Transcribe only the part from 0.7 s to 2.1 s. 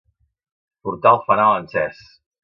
Portar el fanal encès.